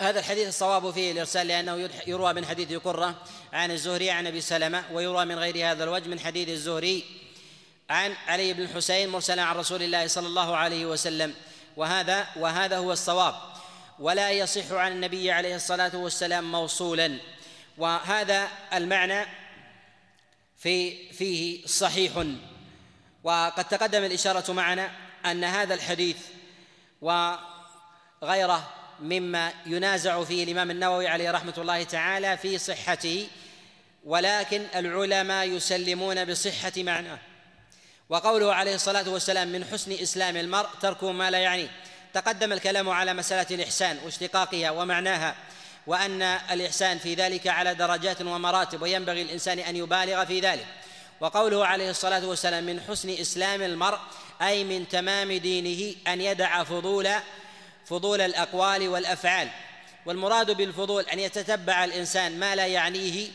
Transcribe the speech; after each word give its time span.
هذا 0.00 0.20
الحديث 0.20 0.48
الصواب 0.48 0.90
فيه 0.90 1.12
الإرسال 1.12 1.46
لأنه 1.46 1.90
يروى 2.06 2.32
من 2.32 2.46
حديث 2.46 2.72
قرة 2.72 3.14
عن 3.52 3.70
الزهري 3.70 4.10
عن 4.10 4.26
أبي 4.26 4.40
سلمة 4.40 4.84
ويروى 4.92 5.24
من 5.24 5.38
غير 5.38 5.70
هذا 5.70 5.84
الوجه 5.84 6.08
من 6.08 6.20
حديث 6.20 6.48
الزهري 6.48 7.04
عن 7.90 8.14
علي 8.26 8.52
بن 8.52 8.62
الحسين 8.62 9.08
مرسلا 9.08 9.42
عن 9.42 9.56
رسول 9.56 9.82
الله 9.82 10.06
صلى 10.06 10.26
الله 10.26 10.56
عليه 10.56 10.86
وسلم. 10.86 11.34
وهذا 11.76 12.26
وهذا 12.36 12.78
هو 12.78 12.92
الصواب. 12.92 13.34
ولا 13.98 14.30
يصح 14.30 14.72
عن 14.72 14.92
النبي 14.92 15.30
عليه 15.30 15.56
الصلاة 15.56 15.96
والسلام 15.96 16.52
موصولا. 16.52 17.18
وهذا 17.78 18.48
المعنى 18.72 19.26
في 20.58 21.12
فيه 21.12 21.66
صحيح. 21.66 22.12
وقد 23.24 23.64
تقدم 23.68 24.04
الإشارة 24.04 24.52
معنا 24.52 24.90
أن 25.26 25.44
هذا 25.44 25.74
الحديث 25.74 26.16
وغيره 27.00 28.79
مما 29.00 29.52
ينازع 29.66 30.24
فيه 30.24 30.44
الإمام 30.44 30.70
النووي 30.70 31.08
عليه 31.08 31.30
رحمة 31.30 31.54
الله 31.58 31.82
تعالى 31.82 32.36
في 32.36 32.58
صحته 32.58 33.28
ولكن 34.04 34.66
العلماء 34.74 35.48
يسلمون 35.48 36.24
بصحة 36.24 36.72
معناه. 36.76 37.18
وقوله 38.08 38.54
عليه 38.54 38.74
الصلاة 38.74 39.08
والسلام 39.08 39.48
من 39.48 39.64
حسن 39.64 39.92
إسلام 39.92 40.36
المرء 40.36 40.68
تركه 40.82 41.12
ما 41.12 41.30
لا 41.30 41.38
يعنيه 41.38 41.70
تقدم 42.14 42.52
الكلام 42.52 42.88
على 42.88 43.14
مسألة 43.14 43.46
الإحسان 43.50 43.98
واشتقاقها 44.04 44.70
ومعناها 44.70 45.34
وأن 45.86 46.22
الإحسان 46.22 46.98
في 46.98 47.14
ذلك 47.14 47.46
على 47.46 47.74
درجات 47.74 48.22
ومراتب 48.22 48.82
وينبغي 48.82 49.22
الإنسان 49.22 49.58
أن 49.58 49.76
يبالغ 49.76 50.24
في 50.24 50.40
ذلك. 50.40 50.66
وقوله 51.20 51.66
عليه 51.66 51.90
الصلاة 51.90 52.26
والسلام 52.26 52.64
من 52.64 52.80
حسن 52.88 53.10
إسلام 53.10 53.62
المرء 53.62 53.98
أي 54.42 54.64
من 54.64 54.88
تمام 54.88 55.32
دينه 55.32 55.94
أن 56.08 56.20
يدع 56.20 56.64
فضول 56.64 57.08
فضول 57.86 58.20
الأقوال 58.20 58.88
والأفعال. 58.88 59.48
والمراد 60.06 60.50
بالفضول 60.50 61.04
أن 61.04 61.18
يتتبع 61.18 61.84
الإنسان 61.84 62.38
ما 62.38 62.54
لا 62.54 62.66
يعنيه 62.66 63.28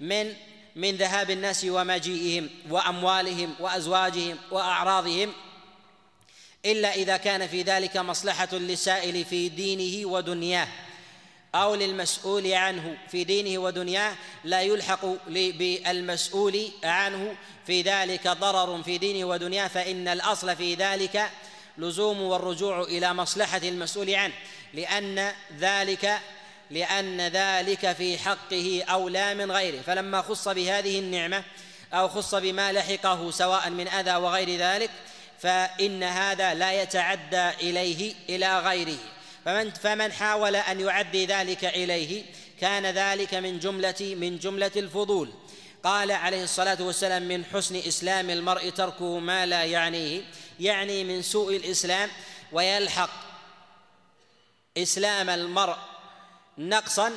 من 0.00 0.34
من 0.76 0.96
ذهاب 0.96 1.30
الناس 1.30 1.64
ومجيئهم 1.64 2.50
وأموالهم 2.70 3.54
وأزواجهم 3.60 4.36
وأعراضهم 4.50 5.32
إلا 6.66 6.94
إذا 6.94 7.16
كان 7.16 7.48
في 7.48 7.62
ذلك 7.62 7.96
مصلحة 7.96 8.48
للسائل 8.52 9.24
في 9.24 9.48
دينه 9.48 10.08
ودنياه 10.08 10.68
أو 11.54 11.74
للمسؤول 11.74 12.52
عنه 12.52 12.96
في 13.10 13.24
دينه 13.24 13.58
ودنياه 13.58 14.14
لا 14.44 14.62
يلحق 14.62 15.04
بالمسؤول 15.28 16.70
عنه 16.84 17.36
في 17.66 17.82
ذلك 17.82 18.28
ضرر 18.28 18.82
في 18.82 18.98
دينه 18.98 19.24
ودنياه 19.24 19.68
فإن 19.68 20.08
الأصل 20.08 20.56
في 20.56 20.74
ذلك 20.74 21.30
لزوم 21.78 22.20
والرجوع 22.20 22.82
إلى 22.82 23.14
مصلحة 23.14 23.60
المسؤول 23.64 24.14
عنه 24.14 24.34
لأن 24.74 25.32
ذلك 25.58 26.20
لأن 26.70 27.20
ذلك 27.20 27.92
في 27.92 28.18
حقه 28.18 28.82
أولى 28.88 29.34
من 29.34 29.52
غيره. 29.52 29.80
فلما 29.80 30.22
خص 30.22 30.48
بهذه 30.48 30.98
النعمة 30.98 31.44
أو 31.92 32.08
خص 32.08 32.34
بما 32.34 32.72
لحقه 32.72 33.30
سواء 33.30 33.70
من 33.70 33.88
أذى 33.88 34.16
وغير 34.16 34.58
ذلك 34.58 34.90
فإن 35.38 36.02
هذا 36.02 36.54
لا 36.54 36.82
يتعدى 36.82 37.48
إليه 37.48 38.14
إلى 38.28 38.58
غيره. 38.60 38.98
فمن 39.44 39.70
فمن 39.70 40.12
حاول 40.12 40.56
أن 40.56 40.80
يعدي 40.80 41.26
ذلك 41.26 41.64
إليه 41.64 42.22
كان 42.60 42.86
ذلك 42.86 43.34
من 43.34 43.58
جملة 43.58 44.14
من 44.20 44.38
جملة 44.38 44.72
الفضول. 44.76 45.30
قال 45.84 46.10
عليه 46.10 46.44
الصلاة 46.44 46.82
والسلام 46.82 47.28
من 47.28 47.44
حسن 47.44 47.76
إسلام 47.76 48.30
المرء 48.30 48.70
تركه 48.70 49.18
ما 49.18 49.46
لا 49.46 49.64
يعنيه. 49.64 50.20
يعني 50.60 51.04
من 51.04 51.22
سوء 51.22 51.56
الإسلام 51.56 52.10
ويلحق 52.52 53.10
إسلام 54.76 55.30
المرء 55.30 55.76
نقصا 56.58 57.12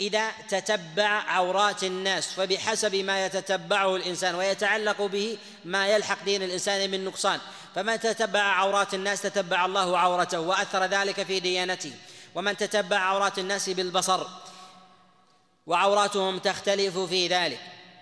إذا 0.00 0.30
تتبع 0.48 1.08
عورات 1.08 1.84
الناس 1.84 2.26
فبحسب 2.32 2.94
ما 2.94 3.26
يتتبعه 3.26 3.96
الإنسان 3.96 4.34
ويتعلق 4.34 5.02
به 5.02 5.38
ما 5.64 5.88
يلحق 5.88 6.24
دين 6.24 6.42
الإنسان 6.42 6.90
من 6.90 7.04
نقصان. 7.04 7.40
فمن 7.74 8.00
تتبع 8.00 8.40
عورات 8.40 8.94
الناس 8.94 9.22
تتبع 9.22 9.64
الله 9.64 9.98
عورته 9.98 10.40
وأثر 10.40 10.84
ذلك 10.84 11.22
في 11.22 11.40
ديانته. 11.40 11.92
ومن 12.34 12.56
تتبع 12.56 12.98
عورات 12.98 13.38
الناس 13.38 13.70
بالبصر 13.70 14.26
وعوراتهم 15.66 16.38
تختلف 16.38 16.98
في 16.98 17.28
ذلك. 17.28 17.60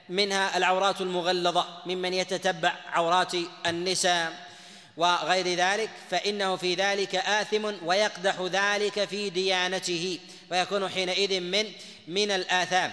منها 0.08 0.56
العورات 0.56 1.00
المغلظة 1.00 1.66
ممن 1.86 2.14
يتتبع 2.14 2.74
عورات 2.92 3.32
النساء. 3.66 4.51
وغير 4.96 5.48
ذلك 5.48 5.90
فإنه 6.10 6.56
في 6.56 6.74
ذلك 6.74 7.14
آثم 7.14 7.72
ويقدح 7.84 8.40
ذلك 8.40 9.04
في 9.04 9.30
ديانته 9.30 10.18
ويكون 10.50 10.88
حينئذ 10.88 11.40
من 11.40 11.72
من 12.08 12.30
الآثام. 12.30 12.92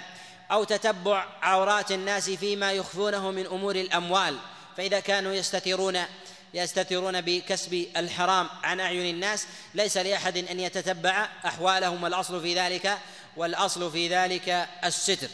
أو 0.52 0.64
تتبع 0.64 1.26
عورات 1.42 1.92
الناس 1.92 2.30
فيما 2.30 2.72
يخفونه 2.72 3.32
من 3.32 3.46
أمور 3.46 3.76
الأموال. 3.76 4.38
فإذا 4.78 5.00
كانوا 5.00 5.34
يستترون 5.34 6.00
يستترون 6.54 7.22
بكسب 7.22 7.86
الحرام 7.98 8.50
عن 8.64 8.80
أعين 8.80 9.16
الناس 9.16 9.48
ليس 9.74 9.98
لأحد 9.98 10.38
أن 10.38 10.60
يتتبع 10.60 11.30
أحوالهم 11.46 12.04
والأصل 12.04 12.42
في 12.42 12.56
ذلك 12.56 12.98
والأصل 13.38 13.92
في 13.92 14.08
ذلك 14.08 14.68
الستر. 14.84 15.30